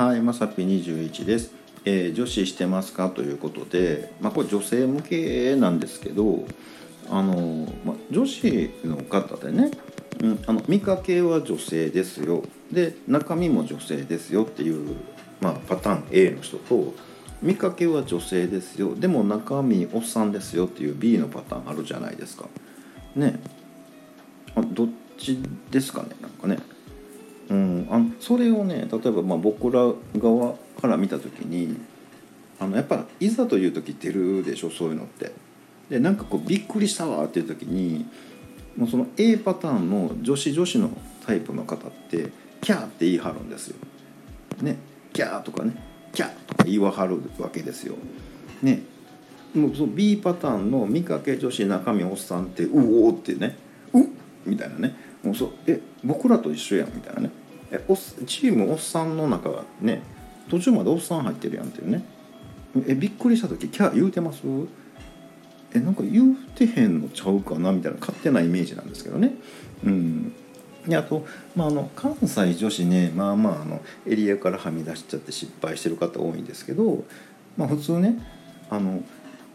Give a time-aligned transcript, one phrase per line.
[0.00, 1.50] はいまさぴ21です、
[1.84, 3.10] えー女子してますか？
[3.10, 6.44] ということで、まあ、これ女性向けなんですけど
[7.10, 9.72] あの、まあ、女子の方でね、
[10.20, 12.44] うん、あの見かけは女性ですよ。
[12.70, 14.94] で中身も女性ですよっていう、
[15.40, 16.94] まあ、パターン A の人と
[17.42, 18.94] 見かけは女性ですよ。
[18.94, 22.46] でも中身おっさんですよっていう B のパターンあるじゃないですか。
[23.16, 23.40] ね。
[24.54, 24.88] あどっ
[25.18, 25.40] ち
[25.72, 26.10] ですかね？
[26.22, 26.60] なんかね。
[27.50, 31.78] うん、あのそれをね例えばまあ僕ら側から見た時に
[32.60, 35.32] あのやっぱいざという時出るでしょそういうのって。
[35.88, 38.06] でなんかこうびっくりしたわっていう時に
[38.76, 40.90] もうその A パターンの女子女子の
[41.26, 42.30] タイプの方って
[42.60, 43.76] キャーって言い張るんですよ。
[44.60, 44.76] ね。
[45.12, 45.74] キャーとかね。
[46.12, 47.94] キャーとか言いわはるわけですよ。
[48.62, 48.82] ね。
[49.54, 53.56] もうその B パターンの見かけ女子中身おっさんってうおーってね。
[53.92, 54.06] うっ
[54.44, 54.94] みたいなね。
[55.22, 57.30] もうそえ僕らと一緒やんみたいなね。
[57.70, 60.02] えおっチームおっさんの中ね
[60.48, 62.04] 途中までおっさん入ってるやんっていうね。
[62.86, 64.40] えびっくりした時キャー言うてます？
[65.74, 69.34] えなんか言うてへんのちゃうかなみたいな勝手なイメージなんですけどね。
[69.84, 70.32] うん。
[70.86, 77.04] であと、まあ、あの関西女子ねまあまああのエリアからはみ出しちゃって失敗してる方多いんですけど、
[77.58, 78.18] まあ、普通ね
[78.70, 79.02] あの、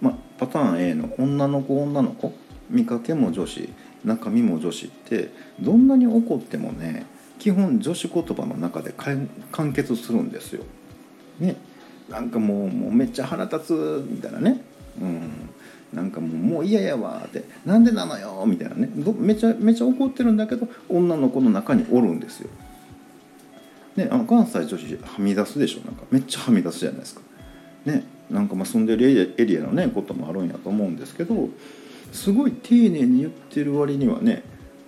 [0.00, 2.32] まあ、パターン A の女の子女の子
[2.68, 3.68] 見かけも女子
[4.04, 5.30] 中身も女子って
[5.60, 7.06] どんなに怒ってもね
[7.40, 9.28] 基本女子言葉の中で完
[9.72, 10.62] 結するんですよ。
[11.40, 11.56] ね。
[12.08, 14.60] なんかもうもうめっちゃ腹立つみたいなね、
[15.00, 15.48] うん、
[15.92, 17.44] なんかもうもう嫌やわって。
[17.64, 18.44] なんでなのよ？
[18.46, 18.90] みたいなね。
[19.18, 22.50] めちゃめちゃ怒ってるんだけど女の子の中におるんですよ。
[23.96, 25.80] ね、あの関西女子はみ出すでしょ？
[25.86, 27.22] なんかめっちゃはみ出すじゃないですか。
[27.86, 31.48] ね、なんかまあ住んでるエリアエリアのねこともあるんやと思うんですけど
[32.12, 34.42] すごい丁寧に言ってる割にはね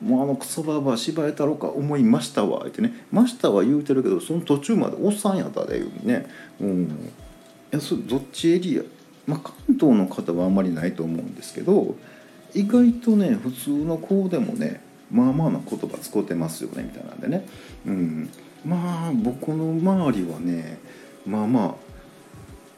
[0.00, 6.26] もうあのクソババア芝居太郎か思いましたわってね「ました」は言うてるけどその途中までおっさんやったでいうね。
[6.60, 6.84] うん。
[6.84, 6.86] い
[7.72, 8.82] やそどっちエリア？
[9.26, 11.96] まあ関東の方はあんまりないと思うんですけど
[12.54, 17.46] 意外とね普通の子でもねまあまあな言葉使ってますよねみたいなんでね。
[17.86, 18.28] うん。
[18.64, 20.78] まあ僕の周りはね
[21.26, 21.74] まあまあ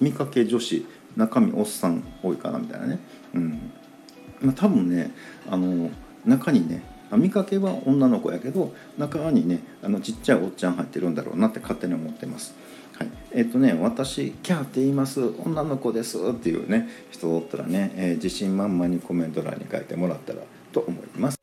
[0.00, 0.86] 見かけ女子
[1.16, 2.98] 中身おっさん多いかなみたいなね。
[3.34, 3.70] うん。
[4.40, 5.12] まあ多分ね
[5.48, 5.90] あの
[6.24, 6.82] 中にね
[7.16, 12.54] 見かけは女の子やけど中にねあのちっちゃいおっちゃん入ってるんだろうなって勝手に思ってます。
[12.98, 20.40] はい、えっ、とね私キャーって言います女の子ですっていうね人おったらね、えー自信満々にコメント欄に書いてもらったら
[20.72, 21.38] と思います。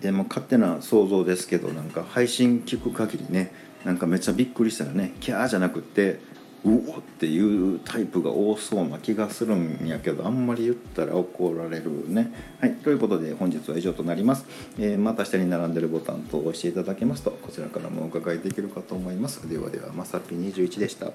[0.00, 3.52] でも勝手な想像ですけどなんか配信聞く限りね
[3.84, 6.20] なんかめっちゃびっくりしたらねキャーじゃなくって
[6.64, 12.32] うおっていうタイプが多そうな気がするんやけどあんまり言ったら怒られるね。
[12.58, 14.46] はいということで本日は以上となります。
[14.78, 19.48] えーまた下に並んでるボタンと押していただけますとこちらからもお伺いできるかと思います。
[19.48, 21.12] ではではまさぴ21でした。